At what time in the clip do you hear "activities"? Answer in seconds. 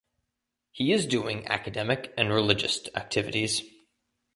2.95-3.61